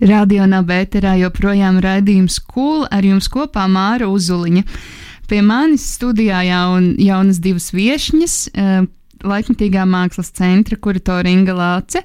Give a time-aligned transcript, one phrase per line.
[0.00, 4.62] Radio Nabērā joprojām raidījums Kūla ar jums kopā Māra Uzuliņa.
[5.28, 8.86] Pie manis studijā jaun, jaunas divas viesņas, uh,
[9.20, 12.00] laikmatīgā mākslas centra kuratora Inga Lāce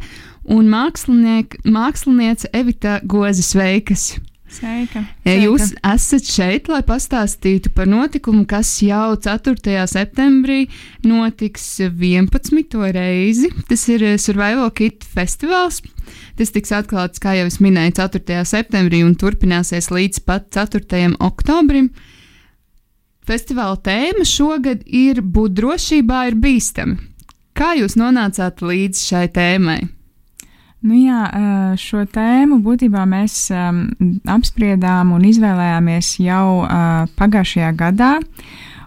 [0.51, 4.17] un māksliniece Evita Goza Sveikas.
[4.55, 5.01] Sveika.
[5.03, 5.33] Sveika.
[5.43, 9.83] Jūs esat šeit, lai pastāstītu par notikumu, kas jau 4.
[9.91, 10.65] septembrī
[11.03, 12.77] notiks 11.
[12.95, 13.51] reizi.
[13.69, 15.81] Tas ir Survival Kit festivāls.
[16.39, 18.43] Tas tiks atklāts, kā jau es minēju, 4.
[18.47, 21.15] septembrī un turpināsies līdz pat 4.
[21.19, 21.91] oktobrim.
[23.25, 26.99] Festivāla tēma šogad ir būt drošībā ir bīstami.
[27.55, 29.94] Kā jūs nonācāt līdz šai tēmai?
[30.85, 31.21] Nu jā,
[31.81, 36.65] šo tēmu būtībā mēs apspriedām un izvēlējāmies jau
[37.17, 38.11] pagājušajā gadā.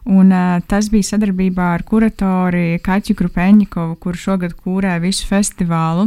[0.08, 0.30] Un,
[0.70, 6.06] tas bija sadarbībā ar kuratori Kaķu Krupeņikovu, kur šogad kūrē visu festivālu.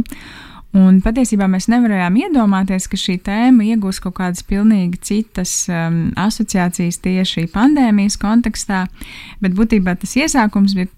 [0.72, 6.96] Un patiesībā mēs nevarējām iedomāties, ka šī tēma iegūs kaut kādas pilnīgi citas um, asociācijas
[7.04, 8.86] tieši pandēmijas kontekstā,
[9.44, 10.88] bet būtībā tas iesākums bija,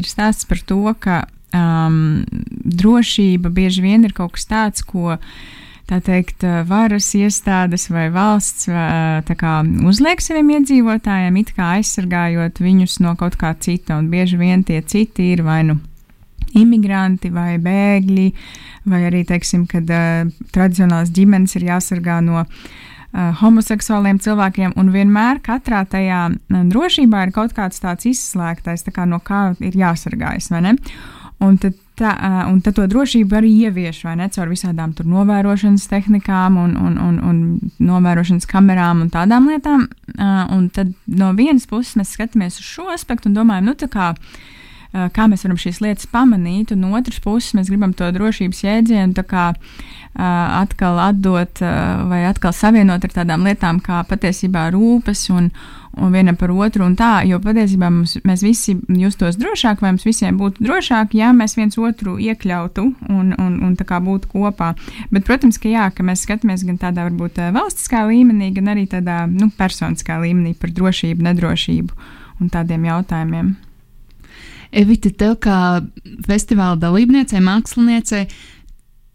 [0.00, 1.20] ir stāsts par to, ka
[1.56, 2.24] um,
[2.82, 5.18] drošība bieži vien ir kaut kas tāds, ko
[5.90, 13.16] tā teikt, varas iestādes vai valsts kā, uzliek saviem iedzīvotājiem, it kā aizsargājot viņus no
[13.20, 13.98] kaut kā cita.
[13.98, 15.80] Un bieži vien tie citi ir vai nu
[16.58, 18.28] imigranti vai bēgļi,
[18.92, 25.42] vai arī, teiksim, kad uh, tradicionālās ģimenes ir jāsargā no uh, homoseksuāliem cilvēkiem, un vienmēr
[25.44, 30.64] katrā tajā drošībā ir kaut kāds tāds izslēgtais, tā kā no kā ir jāsargājas, vai
[30.68, 30.76] ne?
[31.42, 32.12] Un tad, tā,
[32.46, 37.18] un tad to drošību arī ievieš vai ne caur visādām novērošanas tehnikām, un, un, un,
[37.28, 37.42] un
[37.82, 39.88] novērošanas kamerām un tādām lietām.
[40.54, 44.12] Un tad no vienas puses mēs skatāmies uz šo aspektu un domājam, nu tā kā
[44.92, 49.24] kā mēs varam šīs lietas pamanīt, un no otras puses mēs gribam to drošības jēdzienu
[49.24, 49.52] kā,
[50.14, 51.62] atkal atdot
[52.08, 55.48] vai atkal savienot ar tādām lietām kā patiesībā rūpes un,
[55.96, 60.04] un vienam par otru un tā, jo patiesībā mums, mēs visi justos drošāk, vai mums
[60.04, 64.74] visiem būtu drošāk, ja mēs viens otru iekļautu un, un, un tā kā būtu kopā.
[65.10, 69.24] Bet, protams, ka jā, ka mēs skatāmies gan tādā varbūt valstiskā līmenī, gan arī tādā
[69.30, 72.08] nu, personiskā līmenī par drošību, nedrošību
[72.40, 73.54] un tādiem jautājumiem.
[74.72, 75.56] Evita, tev kā
[76.24, 78.24] festivāla dalībniecei, māksliniecei,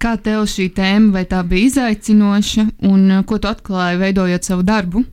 [0.02, 4.66] kā tev šī tēma, vai tā bija izaicinoša, un uh, ko tu atklāji, veidojot savu
[4.68, 5.03] darbu?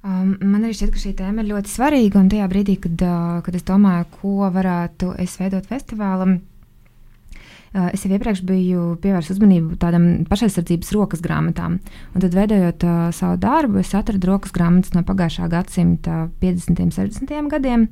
[0.00, 2.22] Um, man arī šķiet, ka šī tēma ir ļoti svarīga.
[2.22, 8.06] Un tajā brīdī, kad, uh, kad es domāju, ko varētu es veidot festivālam, uh, es
[8.06, 11.76] jau iepriekš biju pievērsis uzmanību tādam pašaizsardzības rokas grāmatām.
[12.14, 16.80] Un tad, veidojot uh, savu darbu, es atradu rokas grāmatas no pagājušā gadsimta 50.
[16.86, 17.52] un 60.
[17.52, 17.86] gadiem.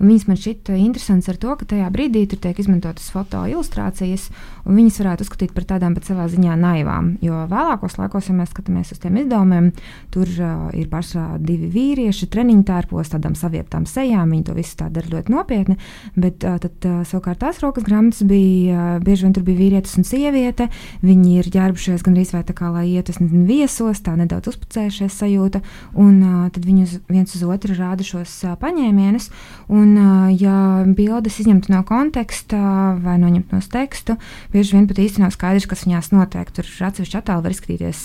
[0.00, 4.30] Un viņas man šķita interesantas ar to, ka tajā brīdī tur tiek izmantotas foto ilustrācijas,
[4.64, 7.12] un viņas varētu uzskatīt par tādām pat savā ziņā naivām.
[7.24, 9.70] Jo vēlākos laikos, ja mēs skatāmies uz tiem izdevumiem,
[10.14, 14.32] tur uh, ir pašā divi vīrieši treniņu tērpos, tādām savieptām sejām.
[14.32, 15.76] Viņi to visu tā dara ļoti nopietni.
[16.16, 19.98] Bet uh, tad, uh, savukārt tās rokas grāmatas bija uh, bieži vien tur bija vīrietis
[20.00, 20.70] un sieviete.
[21.04, 25.62] Viņi ir ģērbušies gandrīz vai tā kā lai iet uz viesos, tā nedaudz uzpucējušies sajūta.
[26.00, 29.30] Un uh, tad viņi uz, viens uz otru rāda šos uh, paņēmienus.
[29.68, 29.96] Un Un,
[30.38, 32.58] ja bildes izņemtu no konteksta
[33.00, 34.16] vai noņemtu no tekstu,
[34.52, 36.50] bieži vien pat īsti nav skaidrs, kas viņās notiek.
[36.54, 38.00] Tur atsevišķi attēli var izskatīties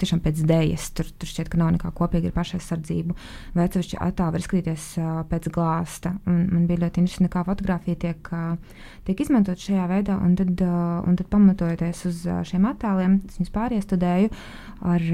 [0.00, 0.88] tiešām pēc dēļas.
[0.98, 3.16] Tur, tur šķiet, ka nav nekā kopīga ar pašaizsardzību,
[3.54, 4.88] vai atsevišķi attēli var izskatīties
[5.30, 6.14] pēc glāsta.
[6.26, 8.30] Un, man bija ļoti interesanti, kā fotografija tiek,
[9.08, 14.30] tiek izmantot šajā veidā, un tad, un tad pamatojoties uz šiem attēliem, es viņus pāriestudēju
[14.92, 15.08] ar,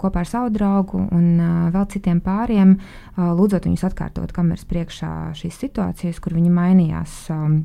[0.00, 1.40] kopā ar savu draugu un
[1.74, 2.76] vēl citiem pāriem,
[3.16, 7.18] lūdzot viņus atkārtot kameras priekšā šīs situācijas, kur viņi mainījās.
[7.34, 7.60] Um,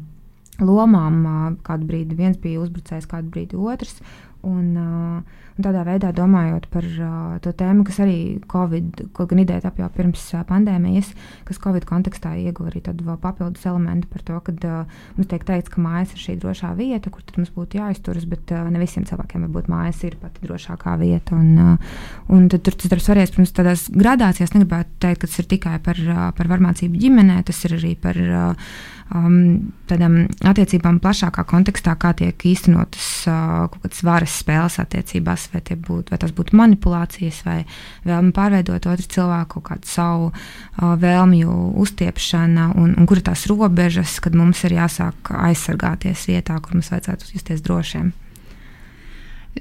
[0.61, 1.21] lomām.
[1.65, 3.99] Kādu brīdi viens bija uzbrucējs, kādu brīdi otrs.
[4.47, 8.17] Un, uh, tādā veidā domājot par uh, to tēmu, kas arī
[8.51, 11.11] Covid, kaut gan ideja tapja jau pirms uh, pandēmijas,
[11.47, 15.73] kas Covid kontekstā ieguva arī tādu papildus elementu par to, ka uh, mums tiek teikts,
[15.73, 19.47] ka mājas ir šī drošā vieta, kur mums būtu jāizturas, bet uh, ne visiem cilvēkiem
[19.47, 21.37] varbūt mājas ir pati drošākā vieta.
[21.37, 21.99] Un, uh,
[22.33, 25.77] un tad tur tas darbs varēs, protams, tādās gradācijās negribētu teikt, ka tas ir tikai
[25.83, 28.73] par, uh, par varmācību ģimenē, tas ir arī par uh,
[29.15, 35.61] um, tādām attiecībām plašākā kontekstā, kā tiek īstenotas uh, kaut kādas varas spēles attiecībās, vai,
[35.61, 37.59] būt, vai tas būtu manipulācijas, vai
[38.07, 44.19] vēlme pārveidot otru cilvēku kādu savu uh, vēlmju uztiepšana, un, un kur ir tās robežas,
[44.23, 48.11] kad mums ir jāsāk aizsargāties vietā, kur mums vajadzētu justies drošiem.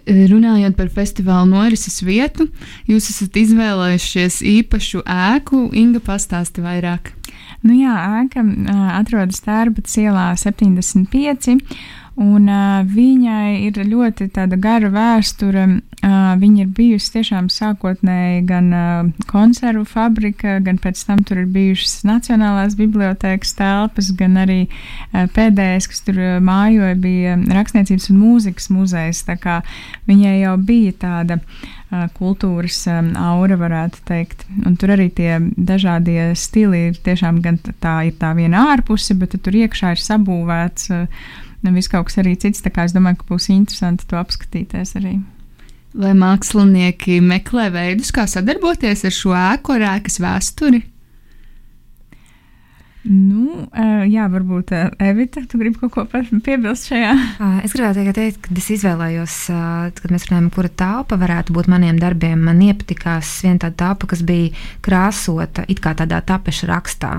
[0.07, 2.47] Runājot par festivāla norises vietu,
[2.87, 5.65] jūs esat izvēlējušies īpašu ēku.
[5.75, 7.11] Inga pastāsti vairāk.
[7.67, 8.45] Nu jā, ēka
[8.95, 11.59] atrodas Tērbatas ielā 75.
[12.21, 14.27] Un, uh, viņai ir ļoti
[14.61, 15.63] gara vēsture.
[16.01, 21.49] Uh, viņa ir bijusi tiešām sākotnēji gan uh, konservu fabrika, gan pēc tam tur ir
[21.53, 28.71] bijušas Nacionālās bibliotēkas telpas, gan arī uh, pēdējais, kas tur mājoja, bija Rakstniecības un mūzikas
[28.73, 29.25] muzejs.
[30.09, 34.49] Viņai jau bija tāda uh, kultūras um, aura, varētu teikt.
[34.65, 39.41] Un tur arī tie dažādie stili ir tiešām gan tā, ir tā viena ārpuse, bet
[39.41, 40.93] tur iekšā ir sabūvēts.
[40.97, 42.63] Uh, nevis kaut kas arī cits.
[42.65, 45.19] Tā kā es domāju, ka būs interesanti to apskatīties arī.
[45.91, 50.85] Vai mākslinieki meklē veidus, kā sadarboties ar šo ēku, ar ēkas vēsturi?
[53.01, 53.65] Nu,
[54.13, 56.03] jā, varbūt Evita, tu gribi kaut ko
[56.45, 57.15] piebilst šajā?
[57.65, 59.37] Es gribētu teikt, ka es izvēlējos,
[59.97, 62.45] kad mēs runājam, kura telpa varētu būt maniem darbiem.
[62.45, 64.53] Man iepatikās viena tāda telpa, kas bija
[64.85, 67.15] krāsota it kā tādā tapeša rakstā.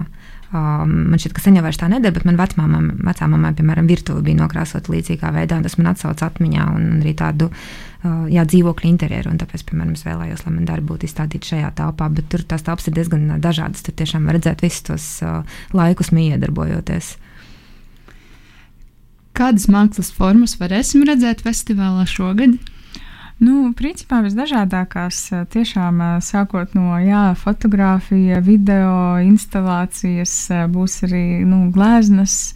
[0.51, 4.91] Um, man šķiet, ka sen jau tā nedara, bet man vecāmai, piemēram, virtuve bija nokrāsota
[4.91, 9.31] līdzīgā veidā, un tas man atsauc atmiņā un arī tādu uh, jā, dzīvokļu interjeru.
[9.39, 12.91] Tāpēc, piemēram, es vēlējos, lai man darbi būtu izstādīti šajā telpā, bet tur tās telpas
[12.91, 13.85] ir diezgan dažādas.
[13.85, 17.13] Tur tiešām var redzēt visus tos uh, laikus, miedarbojoties.
[19.39, 22.59] Kādas mākslas formas varēsim redzēt festivālā šogad?
[23.41, 30.35] Nu, principā visdažādākās, tiešām sākot no jā, fotografija, video, instalācijas,
[30.69, 32.53] būs arī nu, gleznas.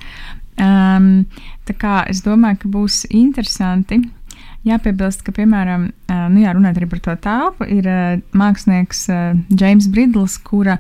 [0.62, 1.26] Um,
[1.66, 4.04] tā kā es domāju, ka būs interesanti.
[4.66, 5.90] Jāpiebilst, ka, piemēram,
[6.34, 7.90] nu jā, runājot arī par to telpu, ir
[8.38, 9.04] mākslinieks
[9.58, 10.78] James Bridls, kura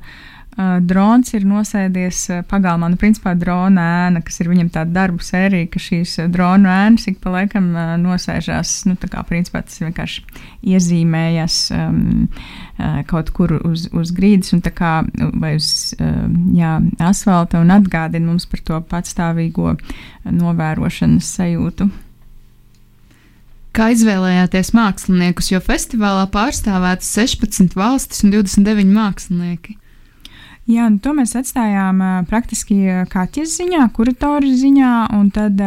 [0.57, 2.89] uh, drons ir nosēdies uh, pagalmā.
[2.91, 7.07] Nu, principā drona ēna, kas ir viņam tāda darbu sērija, ka šīs uh, drona ēnas
[7.11, 7.71] ik pa laikam
[8.01, 8.73] nosēžās.
[8.89, 10.23] Nu, tā kā principā tas vienkārši
[10.75, 11.99] iezīmējas um,
[13.09, 14.95] kaut kur uz, uz grīdas un tā kā
[15.39, 15.69] vai uz
[15.99, 16.25] uh,
[16.55, 19.77] jā, asfalta un atgādina mums par to patstāvīgo
[20.25, 21.91] novērošanas sajūtu.
[23.75, 29.75] Kā izvēlējāties māksliniekus, jo festivālā pārstāvētas 16 valstis un 29 mākslinieki?
[30.65, 35.59] Jā, nu, to mēs atstājām praktiski kaķis ziņā, kuratoru ziņā, un tad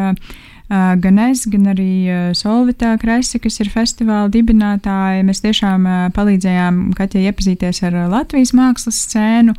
[0.69, 5.87] gan es, gan arī Solvita Kresi, kas ir festivāla dibinātāji, mēs tiešām
[6.17, 9.55] palīdzējām kaķei iepazīties ar Latvijas mākslas scēnu.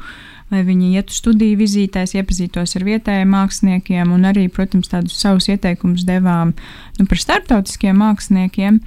[0.49, 6.05] Lai viņi ietu studiju vizītēs, iepazītos ar vietējiem māksliniekiem un arī, protams, tādus savus ieteikumus
[6.07, 6.55] devām
[6.97, 8.79] nu, par starptautiskiem māksliniekiem.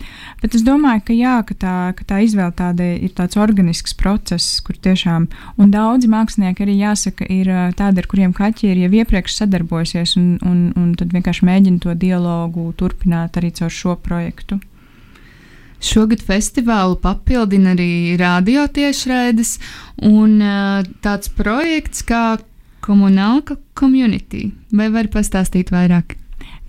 [0.43, 4.59] Bet es domāju, ka jā, ka tā, ka tā izvēle tāda ir tāds organisks process,
[4.67, 5.29] kur tiešām,
[5.63, 10.29] un daudzi mākslinieki arī jāsaka, ir tādi, ar kuriem kaķi ir jau iepriekš sadarbojusies un,
[10.43, 14.59] un, un tad vienkārši mēģina to dialogu turpināt arī caur šo projektu.
[15.83, 19.57] Šogad festivālu papildina arī radiotiešraides
[20.07, 20.39] un
[21.03, 22.39] tāds projekts kā
[22.83, 24.49] Komunālka Community.
[24.75, 26.22] Vai var pastāstīt vairāk?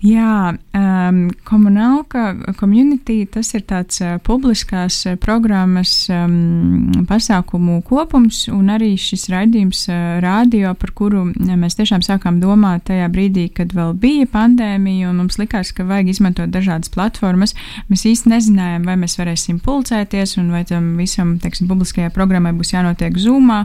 [0.04, 1.18] Jā, um,
[1.48, 9.30] komunālka community tas ir tāds uh, publiskās uh, programmas um, pasākumu kopums un arī šis
[9.32, 15.08] raidījums uh, radio, par kuru mēs tiešām sākām domāt tajā brīdī, kad vēl bija pandēmija
[15.08, 17.56] un mums likās, ka vajag izmantot dažādas platformas.
[17.88, 22.76] Mēs īsti nezinājām, vai mēs varēsim pulcēties un vai tam visam, teiksim, publiskajai programmai būs
[22.76, 23.64] jānotiek zūmā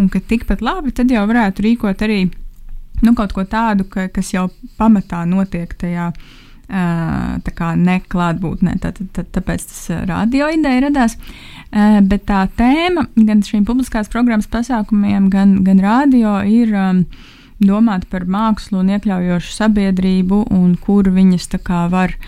[0.00, 2.22] un ka tikpat labi tad jau varētu rīkot arī
[3.04, 4.48] nu, kaut ko tādu, ka, kas jau
[4.80, 6.12] pamatā notiek tajā.
[6.66, 11.14] Tā kā neklātbūtnē, tā, tā, tā, tāpēc tas radio ideja radās.
[11.70, 16.74] Bet tā tēma gan šīm publiskās programmas pasākumiem, gan, gan radio ir
[17.62, 22.26] domāt par mākslu un iekļaujošu sabiedrību, un kur viņas tā kā var uh,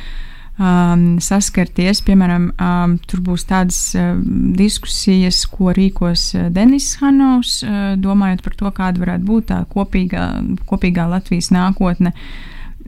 [0.59, 2.03] um, saskarties.
[2.07, 4.13] Piemēram, um, tur būs tādas uh,
[4.59, 10.29] diskusijas, ko rīkos uh, Denis Hanovs, uh, domājot par to, kāda varētu būt tā kopīgā,
[10.69, 12.15] kopīgā Latvijas nākotne.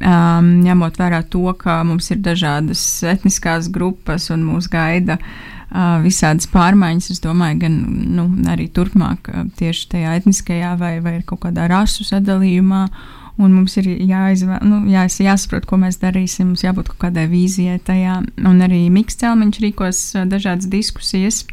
[0.01, 5.60] Um, ņemot vērā to, ka mums ir dažādas etniskās grupas un mūs gaida uh,
[6.05, 7.79] visādas pārmaiņas, es domāju, gan
[8.17, 12.85] nu, arī turpmāk uh, tieši tajā etniskajā vai, vai kaut kādā rasu sadalījumā.
[12.91, 16.51] Uh, un mums ir jāizvēl, nu, jā, jāsaprot, ko mēs darīsim.
[16.51, 18.21] Mums jābūt kaut kādai vīzijai tajā.
[18.49, 21.45] Un arī Mikls Celmiņš rīkos dažādas diskusijas.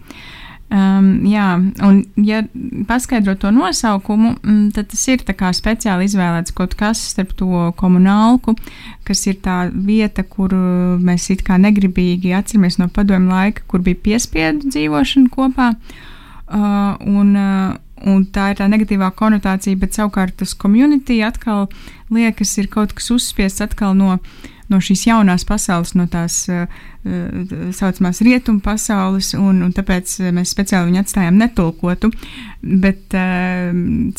[0.67, 1.45] Um, jā,
[1.87, 2.41] un, ja
[2.89, 8.55] paskaidro to nosaukumu, mm, tad tas ir speciāli izvēlēts kaut kas starp to komunālu,
[9.07, 10.51] kas ir tā vieta, kur
[10.99, 15.71] mēs it kā negribīgi atceramies no padomju laika, kur bija piespiedu dzīvošana kopā.
[16.47, 21.69] Uh, un, uh, un tā ir tā negatīvā konotācija, bet savukārt tas community atkal
[22.11, 24.19] liekas, ir kaut kas uzspiests atkal no
[24.71, 26.65] no šīs jaunās pasaules, no tās uh,
[27.75, 32.11] saucamās rietumu pasaules, un, un tāpēc mēs speciāli viņu atstājām netulkotu.
[32.61, 33.69] Bet uh,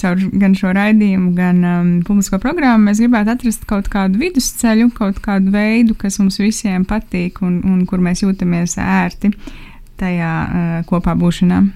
[0.01, 5.21] caur gan šo raidījumu, gan um, publisko programmu mēs gribētu atrast kaut kādu vidusceļu, kaut
[5.25, 9.35] kādu veidu, kas mums visiem patīk un, un kur mēs jūtamies ērti
[9.99, 11.67] tajā uh, kopā būšanā.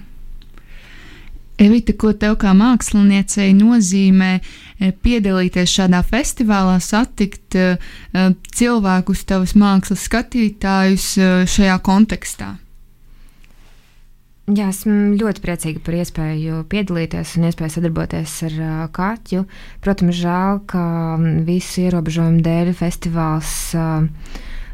[1.61, 7.93] Evita, ko tev kā māksliniecei nozīmē eh, piedalīties šādā festivālā, satikt uh,
[8.57, 11.13] cilvēkus, tavus mākslas skatītājus
[11.53, 12.55] šajā kontekstā?
[14.43, 19.45] Jā, esmu ļoti priecīga par iespēju piedalīties un iespēju sadarboties ar uh, Kaķu.
[19.85, 20.81] Protams, žēl, ka
[21.47, 24.03] visu ierobežojumu dēļ festivāls uh,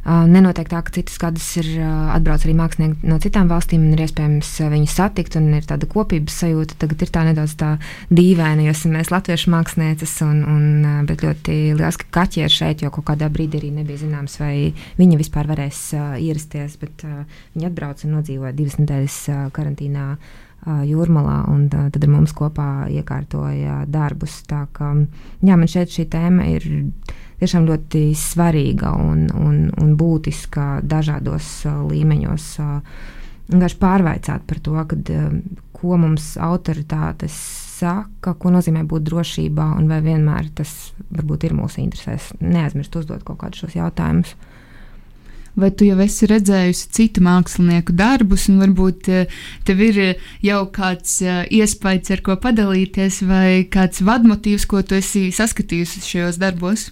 [0.10, 4.50] Nenotiek tā, ka citas gadus ir atbrauc arī mākslinieki no citām valstīm un ir iespējams
[4.72, 6.80] viņus satikt un ir tāda kopības sajūta.
[6.82, 7.70] Tagad ir tā nedaudz tā
[8.10, 10.66] dīvaina, jo esam mēs latviešu mākslinieces, un, un,
[11.10, 14.74] bet ļoti liels, ka kaķi ir šeit, jo kaut kādā brīdī arī nebija zināms, vai
[14.98, 17.24] viņi vispār varēs uh, ierasties, bet uh,
[17.54, 20.12] viņi atbrauc un nodzīvoja divas nedēļas uh, karantīnā.
[20.16, 24.42] Uh, jūrmalā, un uh, tad ar mums kopā iekārtoja darbus.
[24.50, 24.90] Tā kā,
[25.40, 26.66] jā, man šeit šī tēma ir
[27.40, 32.50] tiešām ļoti svarīga un, un, un būtiska dažādos uh, līmeņos.
[32.64, 33.08] Uh,
[33.50, 35.34] vienkārši pārveicāt par to, kad, uh,
[35.80, 37.36] ko mums autoritātes
[37.80, 42.34] saka, ko nozīmē būt drošībā, un vai vienmēr tas varbūt ir mūsu interesēs.
[42.44, 44.36] Neaizmirst uzdot kaut kādus šos jautājumus.
[45.60, 49.10] Vai tu jau esi redzējusi citu mākslinieku darbus, un varbūt
[49.68, 49.98] tev ir
[50.46, 56.90] jau kāds iespējas, ar ko padalīties, vai kāds vadmotīvs, ko tu esi saskatījusi šajos darbos?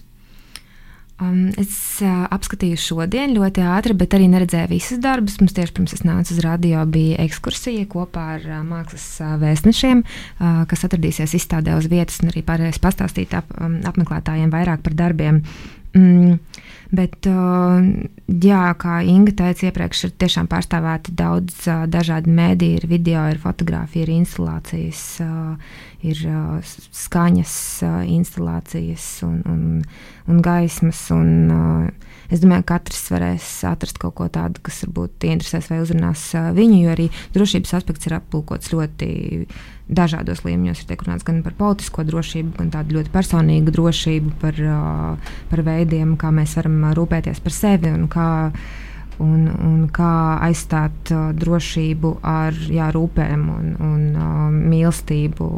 [1.18, 1.72] Um, es
[2.06, 5.40] uh, apskatīju šodien ļoti ātri, bet arī neredzēju visus darbus.
[5.42, 10.04] Mums tieši pirms es nācu uz radio bija ekskursija kopā ar uh, mākslas uh, vēstnešiem,
[10.04, 14.94] uh, kas atradīsies izstādē uz vietas un arī pārējais pastāstīt ap, um, apmeklētājiem vairāk par
[15.00, 15.42] darbiem.
[15.98, 16.38] Mm,
[16.88, 23.40] Bet, jā, kā Inga teica iepriekš, ir tiešām pārstāvēti daudz dažādi mēdī, ir video, ir
[23.42, 25.02] fotografija, ir instalācijas,
[26.00, 26.22] ir
[26.96, 27.54] skaņas
[28.08, 29.62] instalācijas un, un,
[30.32, 31.02] un gaismas.
[31.12, 31.92] Un,
[32.32, 36.80] es domāju, ka katrs varēs atrast kaut ko tādu, kas varbūt interesēs vai uzrunās viņu,
[36.86, 39.10] jo arī drošības aspekts ir aplūkots ļoti
[39.88, 40.84] dažādos līmeņos.
[40.84, 44.60] Ir runāts gan par politisko drošību, gan tādu ļoti personīgu drošību, par,
[45.50, 48.28] par veidiem, kā mēs varam rūpēties par sevi un kā,
[49.24, 50.12] un, un kā
[50.48, 55.48] aizstāt drošību ar jā, rūpēm un, un mīlestību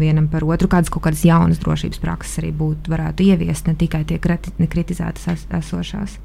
[0.00, 0.70] vienam par otru.
[0.70, 5.46] Kādas kaut kādas jaunas drošības prakses arī būtu, varētu ieviest, ne tikai tie kritizētas es,
[5.62, 6.18] esošās.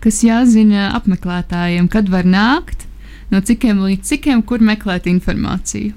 [0.00, 2.86] Kas jāzina apmeklētājiem, kad var nākt,
[3.30, 5.94] no cikiem līdz cikiem, kur meklēt informāciju?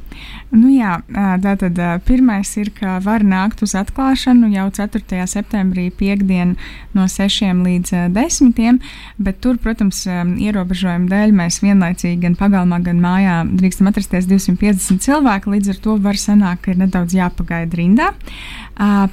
[0.53, 0.99] Nu jā,
[1.41, 5.23] tātad pirmais ir, ka var nākt uz atklāšanu jau 4.
[5.27, 6.53] septembrī, piekdien
[6.93, 8.77] no 6 līdz 10.
[9.17, 15.55] Bet tur, protams, ierobežojumu dēļ mēs vienlaicīgi gan pagalmā, gan mājā drīkstam atrasties 250 cilvēki.
[15.55, 18.11] Līdz ar to var sanākt, ka ir nedaudz jāpagaida rindā.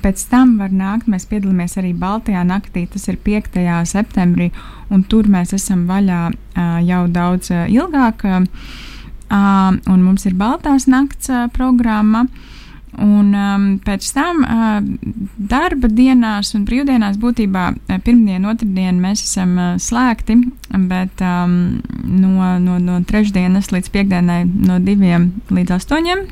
[0.04, 3.56] Pēc tam var nākt, mēs piedalāmies arī Baltijā naktī, tas ir 5.
[3.88, 4.52] septembrī,
[4.90, 6.22] un tur mēs esam vaļā
[6.86, 8.24] jau daudz ilgāk.
[9.30, 12.26] Un mums ir Baltās nakts programma.
[12.98, 14.80] Un um, pēc tam uh,
[15.38, 17.68] darba dienās un brīvdienās būtībā
[18.02, 20.36] pirmdien, otrdien mēs esam uh, slēgti,
[20.90, 21.54] bet um,
[22.02, 26.26] no, no, no trešdienas līdz piekdienai no diviem līdz astoņiem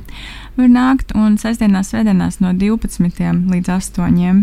[0.59, 3.23] var nākt, un sestdienās, svētdienās no 12
[3.53, 4.43] līdz astoņiem.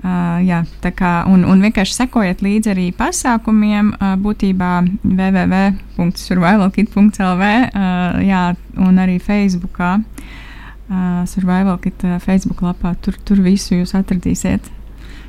[0.00, 0.62] Uh, jā,
[0.96, 9.18] kā, un, un vienkārši sekojiet līdzi arī pasākumiem, uh, būtībā www.survivalkit.lv, uh, jā, un arī
[9.20, 12.96] Facebookā, uh, Survivalkit uh, Facebook lapā.
[13.04, 14.64] Tur, tur visu jūs atradīsiet.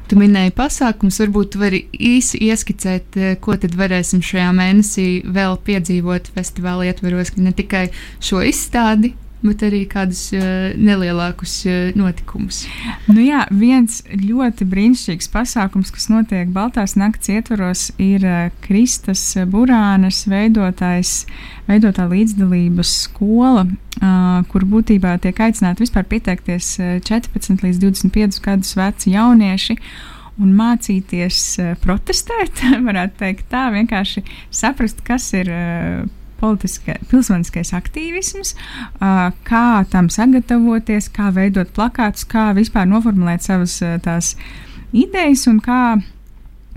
[0.08, 3.08] Tu minēji pasākums, varbūt tu vari īsi ieskicēt,
[3.44, 7.90] ko tad varēsim šajā mēnesī vēl piedzīvot festivāla ietveros, ne tikai
[8.24, 12.64] šo izstādi, bet arī kādus uh, nelielākus uh, notikumus.
[13.10, 20.24] Nu jā, viens ļoti brīnišķīgs pasākums, kas notiek Baltās nakts ietvaros, ir uh, Kristas Burānas
[20.30, 21.26] veidotais,
[21.70, 26.76] veidotā līdzdalības skola, uh, kur būtībā tiek aicināti vispār pieteikties
[27.10, 29.78] 14 līdz 25 gadus veci jaunieši
[30.42, 31.44] un mācīties
[31.82, 35.50] protestēt, varētu teikt tā, vienkārši saprast, kas ir
[36.42, 44.36] pilsoniskais aktīvisms, uh, kā tam sagatavoties, kā veidot plakātus, kā vispār noformulēt savas uh, tās
[44.92, 45.82] idejas un kā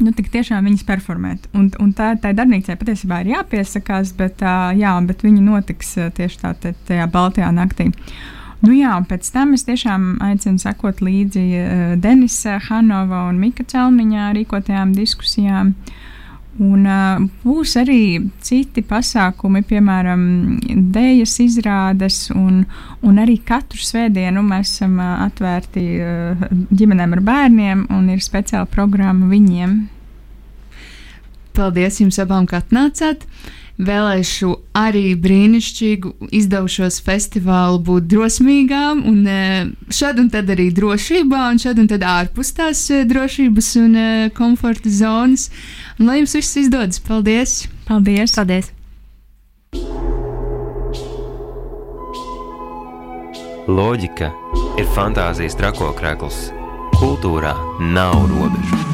[0.02, 1.48] nu, tiešām viņas performēt.
[1.54, 6.10] Un, un tā, tā darbnīcai patiesībā ir jāpiesakās, bet, uh, jā, bet viņi notiks uh,
[6.14, 7.90] tieši tā, tā, tajā Baltijā naktī.
[8.64, 13.66] Nu jā, un pēc tam es tiešām aicinu sekot līdzi uh, Denisa Hanova un Mika
[13.68, 15.74] Celmiņā rīkotajām diskusijām.
[16.62, 20.20] Un uh, būs arī citi pasākumi, piemēram,
[20.94, 22.60] dēļas izrādes, un,
[23.02, 28.70] un arī katru svētdienu mēs esam uh, atvērti uh, ģimenēm ar bērniem, un ir speciāla
[28.70, 29.74] programma viņiem.
[31.58, 33.26] Paldies jums abām, ka atnācāt!
[33.74, 39.24] Vēlēšu arī brīnišķīgu izdevušos festivālu būt drosmīgām, un
[39.90, 43.98] šad un tad arī drošībā, un šad un tad ārpus tās drošības un
[44.38, 45.50] komforta zonas.
[45.98, 47.02] Un lai jums viss izdodas!
[47.02, 47.64] Paldies!
[47.90, 48.38] Paldies!
[48.38, 48.70] Paldies!
[53.64, 54.28] Loģika
[54.76, 56.50] ir fantāzijas trakokrekls.
[57.00, 58.93] Kultūrā nav robežu.